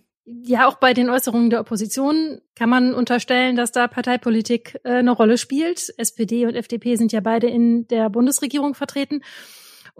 Ja, 0.42 0.68
auch 0.68 0.76
bei 0.76 0.94
den 0.94 1.10
Äußerungen 1.10 1.50
der 1.50 1.60
Opposition 1.60 2.40
kann 2.54 2.68
man 2.68 2.94
unterstellen, 2.94 3.56
dass 3.56 3.72
da 3.72 3.88
Parteipolitik 3.88 4.80
äh, 4.84 4.94
eine 4.94 5.10
Rolle 5.10 5.38
spielt. 5.38 5.92
SPD 5.96 6.46
und 6.46 6.54
FDP 6.54 6.96
sind 6.96 7.12
ja 7.12 7.20
beide 7.20 7.48
in 7.48 7.88
der 7.88 8.10
Bundesregierung 8.10 8.74
vertreten 8.74 9.22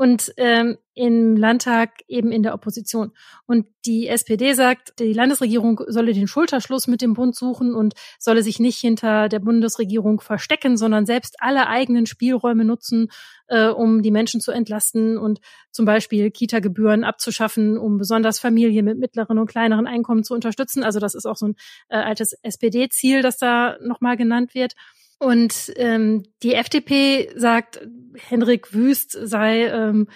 und 0.00 0.32
ähm, 0.38 0.78
im 0.94 1.36
Landtag 1.36 1.90
eben 2.08 2.32
in 2.32 2.42
der 2.42 2.54
Opposition. 2.54 3.12
Und 3.44 3.66
die 3.84 4.08
SPD 4.08 4.54
sagt, 4.54 4.98
die 4.98 5.12
Landesregierung 5.12 5.82
solle 5.88 6.14
den 6.14 6.26
Schulterschluss 6.26 6.86
mit 6.86 7.02
dem 7.02 7.12
Bund 7.12 7.36
suchen 7.36 7.74
und 7.74 7.92
solle 8.18 8.42
sich 8.42 8.58
nicht 8.60 8.78
hinter 8.78 9.28
der 9.28 9.40
Bundesregierung 9.40 10.22
verstecken, 10.22 10.78
sondern 10.78 11.04
selbst 11.04 11.36
alle 11.40 11.66
eigenen 11.66 12.06
Spielräume 12.06 12.64
nutzen, 12.64 13.08
äh, 13.48 13.66
um 13.66 14.00
die 14.00 14.10
Menschen 14.10 14.40
zu 14.40 14.52
entlasten 14.52 15.18
und 15.18 15.42
zum 15.70 15.84
Beispiel 15.84 16.30
Kita-Gebühren 16.30 17.04
abzuschaffen, 17.04 17.76
um 17.76 17.98
besonders 17.98 18.38
Familien 18.38 18.86
mit 18.86 18.98
mittleren 18.98 19.38
und 19.38 19.50
kleineren 19.50 19.86
Einkommen 19.86 20.24
zu 20.24 20.32
unterstützen. 20.32 20.82
Also 20.82 20.98
das 20.98 21.14
ist 21.14 21.26
auch 21.26 21.36
so 21.36 21.48
ein 21.48 21.56
äh, 21.90 21.98
altes 21.98 22.32
SPD-Ziel, 22.42 23.20
das 23.20 23.36
da 23.36 23.76
nochmal 23.82 24.16
genannt 24.16 24.54
wird. 24.54 24.76
Und 25.18 25.74
ähm, 25.76 26.22
die 26.42 26.54
FDP 26.54 27.28
sagt, 27.36 27.86
Henrik 28.14 28.72
Wüst 28.74 29.12
sei 29.12 29.66
ähm, 29.66 30.08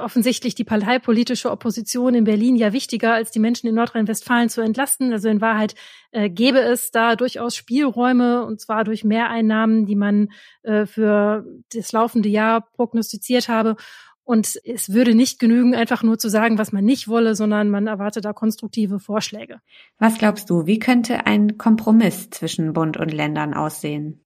offensichtlich 0.00 0.54
die 0.54 0.64
parteipolitische 0.64 1.50
Opposition 1.50 2.14
in 2.14 2.24
Berlin 2.24 2.56
ja 2.56 2.72
wichtiger, 2.72 3.14
als 3.14 3.30
die 3.30 3.40
Menschen 3.40 3.66
in 3.66 3.74
Nordrhein-Westfalen 3.74 4.48
zu 4.48 4.60
entlasten. 4.60 5.12
Also 5.12 5.28
in 5.28 5.40
Wahrheit 5.40 5.74
äh, 6.12 6.30
gäbe 6.30 6.60
es 6.60 6.90
da 6.90 7.16
durchaus 7.16 7.56
Spielräume, 7.56 8.44
und 8.44 8.60
zwar 8.60 8.84
durch 8.84 9.04
Mehreinnahmen, 9.04 9.86
die 9.86 9.96
man 9.96 10.28
äh, 10.62 10.86
für 10.86 11.44
das 11.72 11.92
laufende 11.92 12.28
Jahr 12.28 12.60
prognostiziert 12.60 13.48
habe. 13.48 13.76
Und 14.24 14.60
es 14.64 14.92
würde 14.92 15.16
nicht 15.16 15.40
genügen, 15.40 15.74
einfach 15.74 16.04
nur 16.04 16.16
zu 16.16 16.28
sagen, 16.28 16.56
was 16.56 16.70
man 16.70 16.84
nicht 16.84 17.08
wolle, 17.08 17.34
sondern 17.34 17.70
man 17.70 17.88
erwartet 17.88 18.24
da 18.24 18.32
konstruktive 18.32 19.00
Vorschläge. 19.00 19.60
Was 19.98 20.16
glaubst 20.18 20.48
du, 20.48 20.64
wie 20.66 20.78
könnte 20.78 21.26
ein 21.26 21.58
Kompromiss 21.58 22.30
zwischen 22.30 22.72
Bund 22.72 22.96
und 22.96 23.12
Ländern 23.12 23.52
aussehen? 23.52 24.24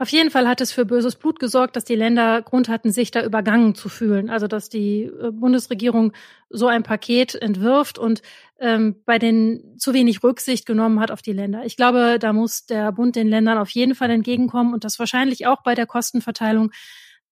Auf 0.00 0.10
jeden 0.10 0.30
Fall 0.30 0.46
hat 0.46 0.60
es 0.60 0.70
für 0.70 0.84
böses 0.84 1.16
Blut 1.16 1.40
gesorgt, 1.40 1.74
dass 1.74 1.84
die 1.84 1.96
Länder 1.96 2.40
Grund 2.42 2.68
hatten, 2.68 2.92
sich 2.92 3.10
da 3.10 3.24
übergangen 3.24 3.74
zu 3.74 3.88
fühlen. 3.88 4.30
Also 4.30 4.46
dass 4.46 4.68
die 4.68 5.02
äh, 5.02 5.32
Bundesregierung 5.32 6.12
so 6.50 6.68
ein 6.68 6.84
Paket 6.84 7.34
entwirft 7.34 7.98
und 7.98 8.22
ähm, 8.60 9.02
bei 9.04 9.18
den 9.18 9.76
zu 9.76 9.92
wenig 9.94 10.22
Rücksicht 10.22 10.66
genommen 10.66 11.00
hat 11.00 11.10
auf 11.10 11.20
die 11.20 11.32
Länder. 11.32 11.64
Ich 11.64 11.76
glaube, 11.76 12.18
da 12.20 12.32
muss 12.32 12.64
der 12.66 12.92
Bund 12.92 13.16
den 13.16 13.28
Ländern 13.28 13.58
auf 13.58 13.70
jeden 13.70 13.96
Fall 13.96 14.10
entgegenkommen 14.10 14.72
und 14.72 14.84
das 14.84 15.00
wahrscheinlich 15.00 15.48
auch 15.48 15.62
bei 15.64 15.74
der 15.74 15.86
Kostenverteilung. 15.86 16.70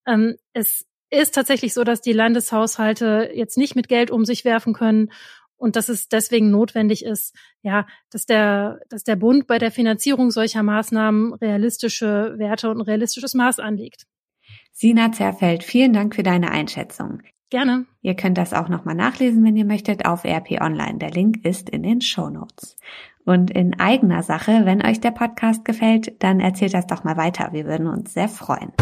Ähm, 0.05 0.37
es 0.53 0.87
ist 1.11 1.37
tatsächlich 1.37 1.73
so, 1.73 1.85
dass 1.85 2.01
die 2.01 2.13
Landeshaushalte 2.13 3.31
jetzt 3.33 3.57
nicht 3.57 3.77
mit 3.77 3.89
Geld 3.89 4.11
um 4.11 4.25
sich 4.25 4.45
werfen 4.45 4.75
können 4.75 5.11
und 5.57 5.77
dass 5.77 5.89
es 5.89 6.09
deswegen 6.09 6.51
notwendig 6.51 7.05
ist, 7.05 7.35
ja, 7.63 7.87
dass 8.11 8.27
der, 8.27 8.81
dass 8.89 9.05
der 9.05 9.17
Bund 9.17 9.47
bei 9.47 9.59
der 9.59 9.71
Finanzierung 9.71 10.31
solcher 10.31 10.63
Maßnahmen 10.63 11.35
realistische 11.35 12.35
Werte 12.37 12.71
und 12.71 12.79
ein 12.79 12.83
realistisches 12.83 13.35
Maß 13.35 13.59
anlegt. 13.59 14.07
Sina 14.73 15.13
Zerfeld, 15.13 15.65
vielen 15.65 15.93
Dank 15.93 16.15
für 16.15 16.23
deine 16.23 16.51
Einschätzung. 16.51 17.23
Gerne. 17.49 17.87
Ihr 18.03 18.15
könnt 18.15 18.39
das 18.39 18.53
auch 18.53 18.69
nochmal 18.69 18.97
nachlesen, 18.97 19.45
wenn 19.45 19.57
ihr 19.57 19.65
möchtet, 19.65 20.05
auf 20.05 20.25
RP 20.25 20.61
Online. 20.61 20.99
Der 20.99 21.11
Link 21.11 21.45
ist 21.45 21.71
in 21.71 21.83
den 21.83 22.01
Show 22.01 22.29
Notes. 22.29 22.77
Und 23.25 23.51
in 23.51 23.79
eigener 23.79 24.23
Sache, 24.23 24.63
wenn 24.65 24.85
euch 24.85 25.01
der 25.01 25.13
Podcast 25.13 25.65
gefällt, 25.65 26.23
dann 26.23 26.41
erzählt 26.41 26.75
das 26.75 26.87
doch 26.87 27.05
mal 27.05 27.17
weiter. 27.17 27.51
Wir 27.53 27.65
würden 27.65 27.87
uns 27.87 28.15
sehr 28.15 28.29
freuen. 28.29 28.73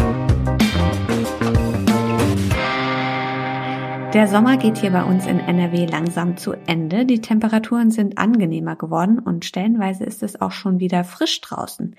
Der 4.15 4.29
Sommer 4.29 4.55
geht 4.55 4.77
hier 4.77 4.91
bei 4.91 5.03
uns 5.03 5.25
in 5.25 5.41
NRW 5.41 5.87
langsam 5.87 6.37
zu 6.37 6.53
Ende. 6.67 7.05
Die 7.05 7.19
Temperaturen 7.19 7.91
sind 7.91 8.17
angenehmer 8.17 8.77
geworden 8.77 9.19
und 9.19 9.43
stellenweise 9.43 10.05
ist 10.05 10.23
es 10.23 10.39
auch 10.39 10.53
schon 10.53 10.79
wieder 10.79 11.03
frisch 11.03 11.41
draußen. 11.41 11.97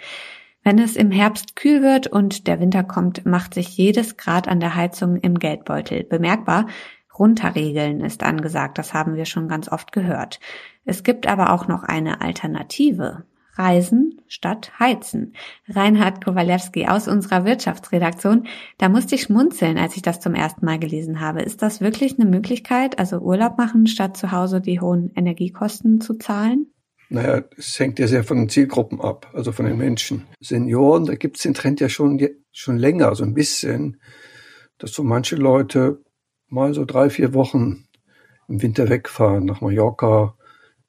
Wenn 0.63 0.79
es 0.79 0.97
im 0.97 1.11
Herbst 1.11 1.57
kühl 1.57 1.83
wird 1.83 2.07
und 2.07 2.47
der 2.47 2.59
Winter 2.59 2.85
kommt, 2.85 3.27
macht 3.27 3.53
sich 3.53 3.77
jedes 3.77 4.17
Grad 4.17 4.49
an 4.49 4.61
der 4.61 4.75
Heizung 4.75 5.17
im 5.19 5.39
Geldbeutel 5.39 6.05
bemerkbar. 6.05 6.69
Runterregeln 7.19 8.01
ist 8.01 8.23
angesagt, 8.23 8.79
das 8.79 8.95
haben 8.95 9.17
wir 9.17 9.27
schon 9.27 9.47
ganz 9.47 9.71
oft 9.71 9.93
gehört. 9.93 10.41
Es 10.87 11.03
gibt 11.03 11.27
aber 11.27 11.53
auch 11.53 11.69
noch 11.69 11.83
eine 11.83 12.23
Alternative. 12.23 13.25
Reisen 13.59 14.21
statt 14.29 14.73
Heizen. 14.79 15.35
Reinhard 15.69 16.25
Kowalewski 16.25 16.87
aus 16.87 17.09
unserer 17.09 17.45
Wirtschaftsredaktion. 17.45 18.47
Da 18.79 18.89
musste 18.89 19.15
ich 19.15 19.23
schmunzeln, 19.23 19.79
als 19.79 19.97
ich 19.97 20.03
das 20.03 20.21
zum 20.21 20.35
ersten 20.35 20.65
Mal 20.65 20.79
gelesen 20.79 21.21
habe. 21.21 21.43
Ist 21.43 21.63
das 21.63 21.81
wirklich 21.81 22.19
eine 22.19 22.29
Möglichkeit, 22.29 22.99
also 22.99 23.19
Urlaub 23.19 23.59
machen, 23.59 23.87
statt 23.87 24.17
zu 24.17 24.33
Hause 24.33 24.61
die 24.61 24.81
hohen 24.81 25.13
Energiekosten 25.15 26.01
zu 26.01 26.15
zahlen? 26.15 26.67
Naja, 27.09 27.45
es 27.57 27.79
hängt 27.79 27.99
ja 27.99 28.09
sehr 28.09 28.25
von 28.25 28.37
den 28.37 28.49
Zielgruppen 28.49 29.01
ab, 29.01 29.31
also 29.33 29.53
von 29.53 29.67
den 29.67 29.77
Menschen. 29.77 30.25
Senioren, 30.41 31.05
da 31.05 31.15
gibt 31.15 31.37
es 31.37 31.45
den 31.45 31.55
Trend 31.55 31.81
ja 31.81 31.89
schon, 31.89 32.21
schon 32.51 32.79
länger, 32.79 33.15
so 33.15 33.23
ein 33.23 33.35
bisschen, 33.35 34.01
dass 34.79 34.93
so 34.93 35.05
manche 35.05 35.37
Leute 35.37 36.03
mal 36.49 36.75
so 36.75 36.85
drei, 36.85 37.11
vier 37.11 37.33
Wochen 37.33 37.87
im 38.49 38.63
Winter 38.63 38.89
wegfahren 38.89 39.45
nach 39.45 39.61
Mallorca, 39.61 40.37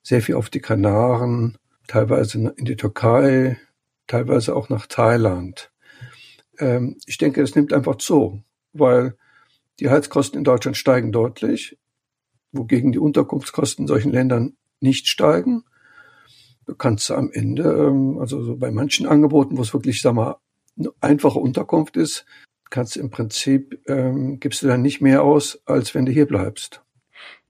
sehr 0.01 0.21
viel 0.21 0.35
auf 0.35 0.49
die 0.49 0.59
Kanaren, 0.59 1.57
teilweise 1.87 2.53
in 2.57 2.65
die 2.65 2.75
Türkei, 2.75 3.57
teilweise 4.07 4.55
auch 4.55 4.69
nach 4.69 4.85
Thailand. 4.85 5.71
Ähm, 6.59 6.97
ich 7.05 7.17
denke, 7.17 7.41
es 7.41 7.55
nimmt 7.55 7.73
einfach 7.73 7.95
zu, 7.95 8.43
weil 8.73 9.15
die 9.79 9.89
Heizkosten 9.89 10.37
in 10.37 10.43
Deutschland 10.43 10.77
steigen 10.77 11.11
deutlich, 11.11 11.77
wogegen 12.51 12.91
die 12.91 12.99
Unterkunftskosten 12.99 13.83
in 13.83 13.87
solchen 13.87 14.11
Ländern 14.11 14.55
nicht 14.79 15.07
steigen. 15.07 15.63
Du 16.65 16.75
kannst 16.75 17.09
am 17.11 17.31
Ende, 17.31 17.63
ähm, 17.63 18.17
also 18.19 18.43
so 18.43 18.57
bei 18.57 18.71
manchen 18.71 19.07
Angeboten, 19.07 19.57
wo 19.57 19.61
es 19.61 19.73
wirklich, 19.73 20.01
sag 20.01 20.13
mal, 20.13 20.37
eine 20.77 20.91
einfache 21.01 21.39
Unterkunft 21.39 21.97
ist, 21.97 22.25
kannst 22.69 22.97
im 22.97 23.09
Prinzip, 23.09 23.79
ähm, 23.87 24.39
gibst 24.39 24.61
du 24.61 24.67
dann 24.67 24.81
nicht 24.81 25.01
mehr 25.01 25.23
aus, 25.23 25.61
als 25.65 25.95
wenn 25.95 26.05
du 26.05 26.11
hier 26.11 26.27
bleibst. 26.27 26.81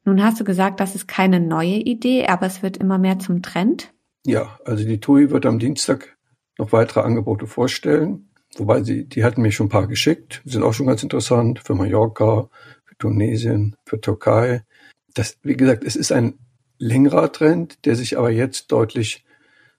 Nun 0.05 0.23
hast 0.23 0.39
du 0.39 0.43
gesagt, 0.43 0.79
das 0.79 0.95
ist 0.95 1.07
keine 1.07 1.39
neue 1.39 1.75
Idee, 1.75 2.27
aber 2.27 2.45
es 2.45 2.63
wird 2.63 2.77
immer 2.77 2.97
mehr 2.97 3.19
zum 3.19 3.41
Trend. 3.41 3.93
Ja, 4.27 4.59
also 4.65 4.83
die 4.83 4.99
TUI 4.99 5.31
wird 5.31 5.45
am 5.45 5.57
Dienstag 5.57 6.17
noch 6.57 6.73
weitere 6.73 6.99
Angebote 6.99 7.47
vorstellen. 7.47 8.29
Wobei 8.57 8.83
sie, 8.83 9.07
die 9.07 9.23
hatten 9.23 9.41
mir 9.41 9.53
schon 9.53 9.67
ein 9.67 9.69
paar 9.69 9.87
geschickt, 9.87 10.41
sind 10.43 10.63
auch 10.63 10.73
schon 10.73 10.87
ganz 10.87 11.01
interessant 11.01 11.59
für 11.63 11.75
Mallorca, 11.75 12.49
für 12.83 12.97
Tunesien, 12.97 13.77
für 13.85 14.01
Türkei. 14.01 14.65
Das, 15.13 15.37
wie 15.43 15.55
gesagt, 15.55 15.85
es 15.85 15.95
ist 15.95 16.11
ein 16.11 16.39
längerer 16.77 17.31
Trend, 17.31 17.85
der 17.85 17.95
sich 17.95 18.17
aber 18.17 18.29
jetzt 18.29 18.69
deutlich, 18.73 19.23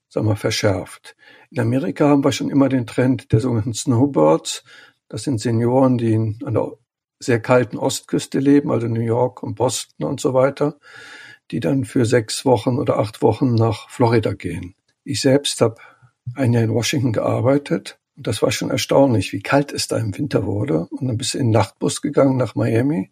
sagen 0.07 0.25
wir, 0.25 0.35
verschärft. 0.35 1.15
In 1.51 1.59
Amerika 1.59 2.09
haben 2.09 2.23
wir 2.23 2.31
schon 2.31 2.49
immer 2.49 2.69
den 2.69 2.87
Trend 2.87 3.31
der 3.31 3.41
sogenannten 3.41 3.75
Snowbirds. 3.75 4.63
Das 5.09 5.25
sind 5.25 5.39
Senioren, 5.39 5.99
die 5.99 6.15
an 6.15 6.53
der 6.55 6.71
sehr 7.19 7.39
kalten 7.39 7.77
Ostküste 7.77 8.39
leben, 8.39 8.71
also 8.71 8.87
New 8.87 9.01
York 9.01 9.43
und 9.43 9.53
Boston 9.53 10.07
und 10.07 10.19
so 10.19 10.33
weiter, 10.33 10.79
die 11.51 11.59
dann 11.59 11.85
für 11.85 12.05
sechs 12.05 12.45
Wochen 12.45 12.77
oder 12.77 12.99
acht 12.99 13.21
Wochen 13.21 13.55
nach 13.55 13.89
Florida 13.89 14.33
gehen. 14.33 14.75
Ich 15.03 15.21
selbst 15.21 15.61
habe 15.61 15.77
ein 16.35 16.53
Jahr 16.53 16.63
in 16.63 16.73
Washington 16.73 17.13
gearbeitet 17.13 17.99
und 18.15 18.27
das 18.27 18.41
war 18.41 18.51
schon 18.51 18.69
erstaunlich, 18.69 19.33
wie 19.33 19.41
kalt 19.41 19.71
es 19.71 19.87
da 19.87 19.97
im 19.97 20.17
Winter 20.17 20.45
wurde. 20.45 20.87
Und 20.91 21.07
dann 21.07 21.17
bist 21.17 21.33
du 21.33 21.37
in 21.37 21.47
den 21.47 21.51
Nachtbus 21.51 22.01
gegangen 22.01 22.37
nach 22.37 22.55
Miami 22.55 23.11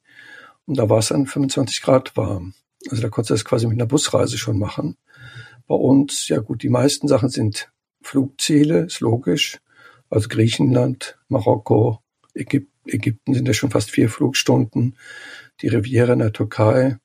und 0.66 0.78
da 0.78 0.90
war 0.90 1.00
es 1.00 1.08
dann 1.08 1.26
25 1.26 1.82
Grad 1.82 2.16
warm. 2.16 2.54
Also 2.90 3.02
da 3.02 3.10
konntest 3.10 3.32
du 3.32 3.34
das 3.36 3.46
quasi 3.46 3.68
mit 3.68 3.78
einer 3.78 3.88
Busreise 3.88 4.38
schon 4.38 4.60
machen. 4.60 4.98
Bei 5.68 5.76
uns, 5.76 6.28
ja 6.28 6.40
gut, 6.40 6.64
die 6.64 6.70
meisten 6.70 7.08
Sachen 7.08 7.30
sind 7.30 7.72
Flugziele, 8.02 8.86
ist 8.86 9.00
logisch. 9.00 9.60
Also 10.10 10.30
Griechenland, 10.30 11.18
Marokko, 11.28 12.02
Ägypten, 12.34 12.72
Ägypten 12.90 13.34
sind 13.34 13.48
ja 13.48 13.54
schon 13.54 13.72
fast 13.72 13.92
vier 13.92 14.10
Flugstunden, 14.10 14.98
die 15.62 15.68
Riviera 15.68 16.14
in 16.14 16.20
der 16.20 16.34
Türkei. 16.34 16.98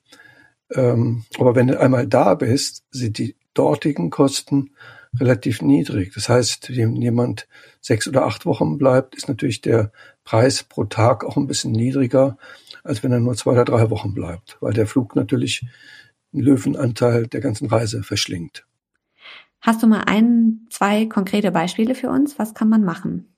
Ähm, 0.74 1.24
aber 1.38 1.54
wenn 1.54 1.68
du 1.68 1.80
einmal 1.80 2.06
da 2.06 2.34
bist, 2.34 2.84
sind 2.90 3.18
die 3.18 3.36
dortigen 3.54 4.10
Kosten 4.10 4.70
relativ 5.18 5.60
niedrig. 5.60 6.12
Das 6.14 6.28
heißt, 6.28 6.74
wenn 6.76 6.96
jemand 6.96 7.46
sechs 7.80 8.08
oder 8.08 8.24
acht 8.24 8.46
Wochen 8.46 8.78
bleibt, 8.78 9.14
ist 9.14 9.28
natürlich 9.28 9.60
der 9.60 9.92
Preis 10.24 10.62
pro 10.62 10.84
Tag 10.84 11.24
auch 11.24 11.36
ein 11.36 11.46
bisschen 11.46 11.72
niedriger, 11.72 12.38
als 12.84 13.02
wenn 13.02 13.12
er 13.12 13.20
nur 13.20 13.34
zwei 13.34 13.52
oder 13.52 13.64
drei 13.64 13.90
Wochen 13.90 14.14
bleibt, 14.14 14.56
weil 14.60 14.72
der 14.72 14.86
Flug 14.86 15.14
natürlich 15.16 15.66
einen 16.32 16.42
Löwenanteil 16.42 17.26
der 17.26 17.40
ganzen 17.40 17.68
Reise 17.68 18.02
verschlingt. 18.02 18.64
Hast 19.60 19.82
du 19.82 19.86
mal 19.86 20.02
ein, 20.06 20.66
zwei 20.70 21.06
konkrete 21.06 21.52
Beispiele 21.52 21.94
für 21.94 22.08
uns? 22.08 22.38
Was 22.38 22.54
kann 22.54 22.68
man 22.68 22.84
machen? 22.84 23.32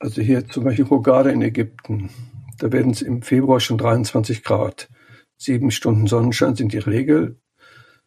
Also 0.00 0.20
hier 0.20 0.46
zum 0.48 0.64
Beispiel 0.64 0.88
Hurghada 0.88 1.30
in 1.30 1.42
Ägypten. 1.42 2.10
Da 2.58 2.72
werden 2.72 2.92
es 2.92 3.02
im 3.02 3.22
Februar 3.22 3.60
schon 3.60 3.78
23 3.78 4.42
Grad. 4.44 4.88
Sieben 5.36 5.70
Stunden 5.70 6.06
Sonnenschein 6.06 6.54
sind 6.54 6.72
die 6.72 6.78
Regel. 6.78 7.38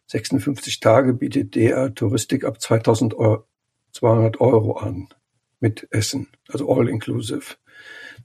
56 0.06 0.80
Tage 0.80 1.12
bietet 1.14 1.54
DR 1.54 1.94
Touristik 1.94 2.44
ab 2.44 2.60
2200 2.60 4.40
Euro 4.40 4.78
an. 4.78 5.08
Mit 5.60 5.88
Essen. 5.90 6.28
Also 6.48 6.72
all 6.72 6.88
inclusive. 6.88 7.56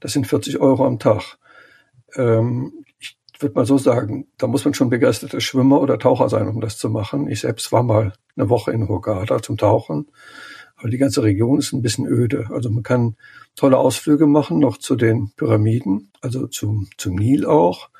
Das 0.00 0.12
sind 0.12 0.26
40 0.26 0.58
Euro 0.60 0.86
am 0.86 0.98
Tag. 0.98 1.38
Ähm, 2.16 2.84
ich 2.98 3.16
würde 3.40 3.54
mal 3.56 3.66
so 3.66 3.78
sagen, 3.78 4.28
da 4.38 4.46
muss 4.46 4.64
man 4.64 4.74
schon 4.74 4.90
begeisterter 4.90 5.40
Schwimmer 5.40 5.80
oder 5.80 5.98
Taucher 5.98 6.28
sein, 6.28 6.48
um 6.48 6.60
das 6.60 6.78
zu 6.78 6.88
machen. 6.88 7.28
Ich 7.28 7.40
selbst 7.40 7.72
war 7.72 7.82
mal 7.82 8.14
eine 8.36 8.48
Woche 8.48 8.72
in 8.72 8.88
Hurghada 8.88 9.42
zum 9.42 9.56
Tauchen. 9.56 10.06
Aber 10.76 10.88
die 10.88 10.98
ganze 10.98 11.22
Region 11.22 11.58
ist 11.58 11.72
ein 11.72 11.82
bisschen 11.82 12.06
öde. 12.06 12.48
Also 12.50 12.70
man 12.70 12.82
kann 12.82 13.16
tolle 13.56 13.78
Ausflüge 13.78 14.26
machen, 14.26 14.58
noch 14.58 14.78
zu 14.78 14.96
den 14.96 15.32
Pyramiden, 15.36 16.10
also 16.20 16.46
zum, 16.46 16.88
zum 16.96 17.14
Nil 17.16 17.46
auch. 17.46 17.90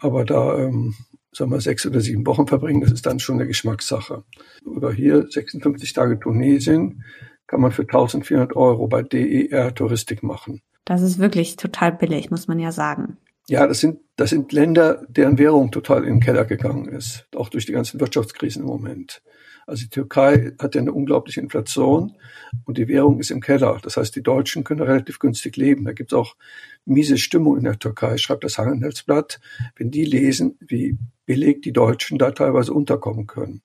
Aber 0.00 0.24
da, 0.24 0.58
ähm, 0.58 0.94
sagen 1.32 1.50
wir, 1.50 1.60
sechs 1.60 1.86
oder 1.86 2.00
sieben 2.00 2.26
Wochen 2.26 2.46
verbringen, 2.46 2.80
das 2.80 2.92
ist 2.92 3.06
dann 3.06 3.20
schon 3.20 3.36
eine 3.36 3.46
Geschmackssache. 3.46 4.24
Oder 4.64 4.92
hier 4.92 5.26
56 5.28 5.92
Tage 5.92 6.18
Tunesien 6.18 7.04
kann 7.46 7.60
man 7.60 7.72
für 7.72 7.82
1400 7.82 8.56
Euro 8.56 8.88
bei 8.88 9.02
DER 9.02 9.74
Touristik 9.74 10.22
machen. 10.22 10.60
Das 10.84 11.02
ist 11.02 11.18
wirklich 11.18 11.56
total 11.56 11.92
billig, 11.92 12.30
muss 12.30 12.48
man 12.48 12.58
ja 12.58 12.72
sagen. 12.72 13.18
Ja, 13.48 13.66
das 13.66 13.80
sind, 13.80 14.00
das 14.16 14.30
sind 14.30 14.52
Länder, 14.52 15.06
deren 15.08 15.38
Währung 15.38 15.70
total 15.70 16.04
in 16.04 16.16
den 16.16 16.20
Keller 16.20 16.44
gegangen 16.44 16.86
ist, 16.86 17.26
auch 17.34 17.48
durch 17.48 17.64
die 17.64 17.72
ganzen 17.72 17.98
Wirtschaftskrisen 17.98 18.62
im 18.62 18.68
Moment. 18.68 19.22
Also 19.68 19.82
die 19.82 19.90
Türkei 19.90 20.52
hat 20.58 20.74
ja 20.74 20.80
eine 20.80 20.94
unglaubliche 20.94 21.42
Inflation 21.42 22.16
und 22.64 22.78
die 22.78 22.88
Währung 22.88 23.20
ist 23.20 23.30
im 23.30 23.42
Keller. 23.42 23.78
Das 23.82 23.98
heißt, 23.98 24.16
die 24.16 24.22
Deutschen 24.22 24.64
können 24.64 24.80
relativ 24.80 25.18
günstig 25.18 25.58
leben. 25.58 25.84
Da 25.84 25.92
gibt 25.92 26.10
es 26.10 26.18
auch 26.18 26.36
miese 26.86 27.18
Stimmung 27.18 27.58
in 27.58 27.64
der 27.64 27.78
Türkei, 27.78 28.16
schreibt 28.16 28.44
das 28.44 28.56
Handelsblatt, 28.56 29.40
wenn 29.76 29.90
die 29.90 30.06
lesen, 30.06 30.56
wie 30.60 30.96
billig 31.26 31.60
die 31.60 31.74
Deutschen 31.74 32.16
da 32.16 32.30
teilweise 32.30 32.72
unterkommen 32.72 33.26
können. 33.26 33.60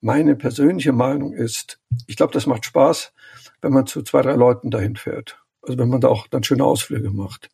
Meine 0.00 0.36
persönliche 0.36 0.92
Meinung 0.92 1.34
ist, 1.34 1.80
ich 2.06 2.16
glaube, 2.16 2.32
das 2.32 2.46
macht 2.46 2.64
Spaß, 2.64 3.12
wenn 3.60 3.74
man 3.74 3.86
zu 3.86 4.00
zwei, 4.00 4.22
drei 4.22 4.36
Leuten 4.36 4.70
dahin 4.70 4.96
fährt. 4.96 5.38
Also 5.60 5.76
wenn 5.78 5.90
man 5.90 6.00
da 6.00 6.08
auch 6.08 6.28
dann 6.28 6.44
schöne 6.44 6.64
Ausflüge 6.64 7.10
macht. 7.10 7.50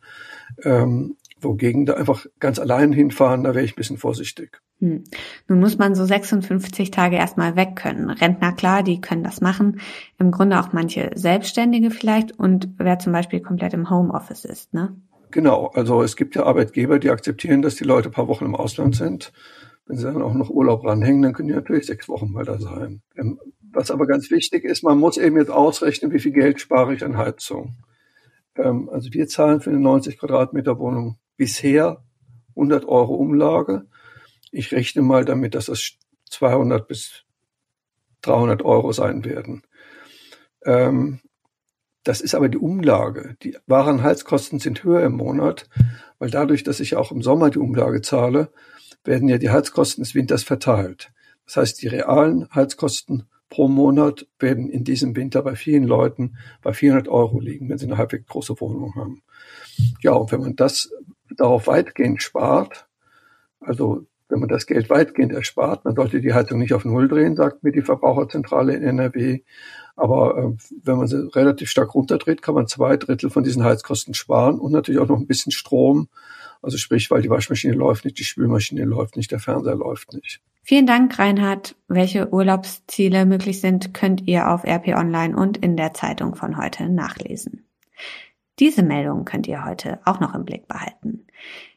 Ähm, 0.62 1.16
Wogegen 1.42 1.86
da 1.86 1.94
einfach 1.94 2.26
ganz 2.38 2.58
allein 2.58 2.92
hinfahren, 2.92 3.44
da 3.44 3.54
wäre 3.54 3.64
ich 3.64 3.72
ein 3.72 3.76
bisschen 3.76 3.98
vorsichtig. 3.98 4.60
Hm. 4.80 5.04
Nun 5.48 5.60
muss 5.60 5.78
man 5.78 5.94
so 5.94 6.04
56 6.04 6.90
Tage 6.90 7.16
erstmal 7.16 7.56
weg 7.56 7.76
können. 7.76 8.10
Rentner, 8.10 8.52
klar, 8.52 8.82
die 8.82 9.00
können 9.00 9.24
das 9.24 9.40
machen. 9.40 9.80
Im 10.18 10.30
Grunde 10.30 10.60
auch 10.60 10.72
manche 10.72 11.10
Selbstständige 11.14 11.90
vielleicht 11.90 12.38
und 12.38 12.68
wer 12.78 12.98
zum 12.98 13.12
Beispiel 13.12 13.40
komplett 13.40 13.74
im 13.74 13.90
Homeoffice 13.90 14.44
ist, 14.44 14.74
ne? 14.74 14.96
Genau, 15.30 15.68
also 15.68 16.02
es 16.02 16.16
gibt 16.16 16.34
ja 16.34 16.44
Arbeitgeber, 16.44 16.98
die 16.98 17.10
akzeptieren, 17.10 17.62
dass 17.62 17.76
die 17.76 17.84
Leute 17.84 18.10
ein 18.10 18.12
paar 18.12 18.28
Wochen 18.28 18.44
im 18.44 18.54
Ausland 18.54 18.94
sind. 18.94 19.32
Wenn 19.86 19.96
sie 19.96 20.04
dann 20.04 20.20
auch 20.20 20.34
noch 20.34 20.50
Urlaub 20.50 20.84
ranhängen, 20.84 21.22
dann 21.22 21.32
können 21.32 21.48
die 21.48 21.54
natürlich 21.54 21.86
sechs 21.86 22.08
Wochen 22.08 22.30
mal 22.30 22.44
da 22.44 22.58
sein. 22.58 23.02
Ähm, 23.16 23.40
was 23.72 23.90
aber 23.90 24.06
ganz 24.06 24.30
wichtig 24.30 24.64
ist, 24.64 24.82
man 24.82 24.98
muss 24.98 25.16
eben 25.16 25.38
jetzt 25.38 25.50
ausrechnen, 25.50 26.12
wie 26.12 26.18
viel 26.18 26.32
Geld 26.32 26.60
spare 26.60 26.94
ich 26.94 27.04
an 27.04 27.16
Heizung. 27.16 27.76
Ähm, 28.56 28.90
also 28.90 29.12
wir 29.12 29.26
zahlen 29.26 29.60
für 29.60 29.70
eine 29.70 29.80
90 29.80 30.18
Quadratmeter 30.18 30.78
Wohnung 30.78 31.16
bisher 31.42 32.04
100 32.50 32.84
Euro 32.84 33.16
Umlage. 33.16 33.88
Ich 34.52 34.70
rechne 34.70 35.02
mal 35.02 35.24
damit, 35.24 35.56
dass 35.56 35.66
das 35.66 35.94
200 36.30 36.86
bis 36.86 37.24
300 38.20 38.62
Euro 38.62 38.92
sein 38.92 39.24
werden. 39.24 39.64
Ähm, 40.64 41.18
das 42.04 42.20
ist 42.20 42.36
aber 42.36 42.48
die 42.48 42.58
Umlage. 42.58 43.36
Die 43.42 43.56
wahren 43.66 44.04
Heizkosten 44.04 44.60
sind 44.60 44.84
höher 44.84 45.02
im 45.02 45.14
Monat, 45.14 45.68
weil 46.20 46.30
dadurch, 46.30 46.62
dass 46.62 46.78
ich 46.78 46.94
auch 46.94 47.10
im 47.10 47.22
Sommer 47.22 47.50
die 47.50 47.58
Umlage 47.58 48.02
zahle, 48.02 48.52
werden 49.02 49.28
ja 49.28 49.38
die 49.38 49.50
Heizkosten 49.50 50.04
des 50.04 50.14
Winters 50.14 50.44
verteilt. 50.44 51.10
Das 51.46 51.56
heißt, 51.56 51.82
die 51.82 51.88
realen 51.88 52.48
Heizkosten 52.54 53.24
pro 53.48 53.66
Monat 53.66 54.28
werden 54.38 54.70
in 54.70 54.84
diesem 54.84 55.16
Winter 55.16 55.42
bei 55.42 55.56
vielen 55.56 55.88
Leuten 55.88 56.36
bei 56.62 56.72
400 56.72 57.08
Euro 57.08 57.40
liegen, 57.40 57.68
wenn 57.68 57.78
sie 57.78 57.86
eine 57.86 57.98
halbwegs 57.98 58.28
große 58.28 58.60
Wohnung 58.60 58.94
haben. 58.94 59.24
Ja, 60.02 60.12
und 60.12 60.30
wenn 60.30 60.40
man 60.40 60.54
das 60.54 60.92
darauf 61.36 61.66
weitgehend 61.66 62.22
spart, 62.22 62.86
also 63.60 64.06
wenn 64.32 64.40
man 64.40 64.48
das 64.48 64.66
Geld 64.66 64.88
weitgehend 64.88 65.32
erspart, 65.32 65.84
man 65.84 65.94
sollte 65.94 66.22
die 66.22 66.32
Heizung 66.32 66.58
nicht 66.58 66.72
auf 66.72 66.86
Null 66.86 67.06
drehen, 67.06 67.36
sagt 67.36 67.62
mir 67.62 67.70
die 67.70 67.82
Verbraucherzentrale 67.82 68.74
in 68.74 68.82
NRW. 68.82 69.42
Aber 69.94 70.38
äh, 70.38 70.56
wenn 70.82 70.96
man 70.96 71.06
sie 71.06 71.28
relativ 71.34 71.68
stark 71.68 71.94
runterdreht, 71.94 72.40
kann 72.40 72.54
man 72.54 72.66
zwei 72.66 72.96
Drittel 72.96 73.28
von 73.28 73.44
diesen 73.44 73.62
Heizkosten 73.62 74.14
sparen 74.14 74.58
und 74.58 74.72
natürlich 74.72 75.00
auch 75.00 75.08
noch 75.08 75.18
ein 75.18 75.26
bisschen 75.26 75.52
Strom. 75.52 76.08
Also 76.62 76.78
sprich, 76.78 77.10
weil 77.10 77.20
die 77.20 77.28
Waschmaschine 77.28 77.74
läuft 77.74 78.06
nicht, 78.06 78.18
die 78.18 78.24
Spülmaschine 78.24 78.84
läuft 78.84 79.16
nicht, 79.16 79.30
der 79.30 79.38
Fernseher 79.38 79.74
läuft 79.74 80.14
nicht. 80.14 80.40
Vielen 80.62 80.86
Dank, 80.86 81.18
Reinhard. 81.18 81.74
Welche 81.88 82.32
Urlaubsziele 82.32 83.26
möglich 83.26 83.60
sind, 83.60 83.92
könnt 83.92 84.26
ihr 84.28 84.48
auf 84.48 84.64
RP 84.64 84.96
Online 84.96 85.36
und 85.36 85.58
in 85.58 85.76
der 85.76 85.92
Zeitung 85.92 86.36
von 86.36 86.56
heute 86.56 86.88
nachlesen. 86.88 87.66
Diese 88.58 88.82
Meldung 88.82 89.24
könnt 89.24 89.46
ihr 89.48 89.64
heute 89.64 90.00
auch 90.04 90.20
noch 90.20 90.34
im 90.34 90.44
Blick 90.44 90.68
behalten. 90.68 91.26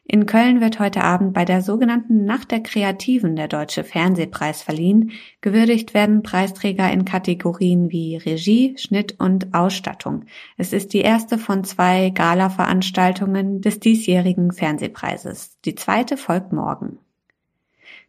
In 0.04 0.26
Köln 0.26 0.60
wird 0.60 0.78
heute 0.78 1.02
Abend 1.02 1.32
bei 1.32 1.44
der 1.44 1.62
sogenannten 1.62 2.24
Nacht 2.24 2.52
der 2.52 2.62
Kreativen 2.62 3.34
der 3.34 3.48
Deutsche 3.48 3.82
Fernsehpreis 3.82 4.62
verliehen. 4.62 5.10
Gewürdigt 5.40 5.94
werden 5.94 6.22
Preisträger 6.22 6.92
in 6.92 7.04
Kategorien 7.04 7.90
wie 7.90 8.16
Regie, 8.16 8.76
Schnitt 8.78 9.18
und 9.18 9.52
Ausstattung. 9.52 10.26
Es 10.56 10.72
ist 10.72 10.92
die 10.92 11.00
erste 11.00 11.38
von 11.38 11.64
zwei 11.64 12.10
Gala-Veranstaltungen 12.10 13.62
des 13.62 13.80
diesjährigen 13.80 14.52
Fernsehpreises. 14.52 15.58
Die 15.64 15.74
zweite 15.74 16.16
folgt 16.16 16.52
morgen. 16.52 16.98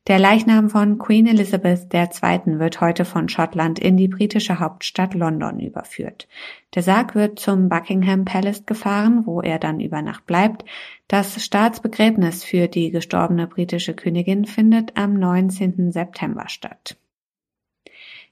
Der 0.07 0.19
Leichnam 0.19 0.69
von 0.69 0.99
Queen 0.99 1.27
Elizabeth 1.27 1.93
II. 1.93 2.59
wird 2.59 2.79
heute 2.79 3.03
von 3.03 3.27
Schottland 3.27 3.77
in 3.77 3.97
die 3.97 4.07
britische 4.07 4.57
Hauptstadt 4.57 5.13
London 5.13 5.59
überführt. 5.59 6.29
Der 6.75 6.81
Sarg 6.81 7.13
wird 7.13 7.39
zum 7.39 7.67
Buckingham 7.67 8.23
Palace 8.23 8.65
gefahren, 8.65 9.23
wo 9.25 9.41
er 9.41 9.59
dann 9.59 9.81
über 9.81 10.01
Nacht 10.01 10.25
bleibt. 10.25 10.63
Das 11.09 11.43
Staatsbegräbnis 11.43 12.45
für 12.45 12.69
die 12.69 12.89
gestorbene 12.89 13.47
britische 13.47 13.93
Königin 13.95 14.45
findet 14.45 14.95
am 14.95 15.13
19. 15.13 15.91
September 15.91 16.47
statt. 16.47 16.95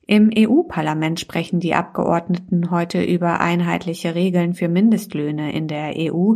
Im 0.07 0.29
EU-Parlament 0.33 1.19
sprechen 1.19 1.59
die 1.59 1.73
Abgeordneten 1.73 2.69
heute 2.69 3.03
über 3.03 3.41
einheitliche 3.41 4.13
Regeln 4.13 4.53
für 4.53 4.69
Mindestlöhne 4.69 5.51
in 5.51 5.67
der 5.67 5.95
EU. 5.97 6.35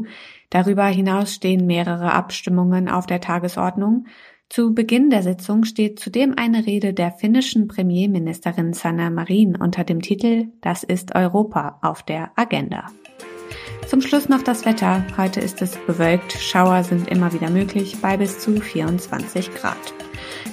Darüber 0.49 0.87
hinaus 0.87 1.35
stehen 1.35 1.67
mehrere 1.67 2.11
Abstimmungen 2.11 2.89
auf 2.89 3.05
der 3.05 3.21
Tagesordnung. 3.21 4.07
Zu 4.49 4.73
Beginn 4.73 5.11
der 5.11 5.21
Sitzung 5.21 5.63
steht 5.63 5.99
zudem 5.99 6.33
eine 6.35 6.65
Rede 6.65 6.91
der 6.91 7.11
finnischen 7.11 7.67
Premierministerin 7.67 8.73
Sanna 8.73 9.11
Marin 9.11 9.55
unter 9.55 9.83
dem 9.83 10.01
Titel 10.01 10.47
Das 10.61 10.83
ist 10.83 11.13
Europa 11.13 11.77
auf 11.83 12.01
der 12.01 12.31
Agenda. 12.35 12.87
Zum 13.87 14.01
Schluss 14.01 14.27
noch 14.27 14.41
das 14.41 14.65
Wetter. 14.65 15.05
Heute 15.17 15.39
ist 15.39 15.61
es 15.61 15.77
bewölkt, 15.85 16.33
Schauer 16.33 16.83
sind 16.83 17.07
immer 17.09 17.31
wieder 17.31 17.51
möglich 17.51 17.97
bei 18.01 18.17
bis 18.17 18.39
zu 18.39 18.59
24 18.59 19.53
Grad. 19.53 19.77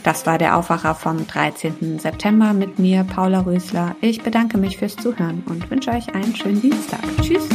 Das 0.03 0.27
war 0.27 0.37
der 0.37 0.59
Aufwacher 0.59 0.95
vom 0.95 1.27
13. 1.27 1.99
September 1.99 2.53
mit 2.53 2.79
mir, 2.79 3.03
Paula 3.03 3.41
Rösler. 3.41 3.97
Ich 4.03 4.23
bedanke 4.23 4.59
mich 4.59 4.77
fürs 4.77 4.97
Zuhören 4.97 5.43
und 5.49 5.71
wünsche 5.71 5.91
euch 5.91 6.15
einen 6.15 6.37
schönen 6.37 6.61
Dienstag. 6.61 7.01
Tschüss! 7.23 7.49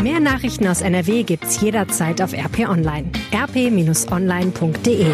Mehr 0.00 0.20
Nachrichten 0.20 0.68
aus 0.68 0.80
NRW 0.80 1.24
gibt's 1.24 1.60
jederzeit 1.60 2.22
auf 2.22 2.32
RP 2.32 2.68
Online. 2.68 3.10
rp-online.de 3.34 5.06